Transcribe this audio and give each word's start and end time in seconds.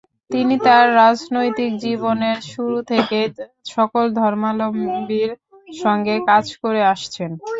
তিনি 0.31 0.55
তাঁর 0.65 0.85
রাজনৈতিক 0.99 1.71
জীবনের 1.83 2.37
শুরু 2.51 2.77
থেকেই 2.91 3.27
সকল 3.67 4.03
ধর্মাবলম্বীর 4.19 5.31
সঙ্গে 5.77 6.15
কাজ 6.29 6.45
করে 6.61 6.81
আসছেন। 6.93 7.31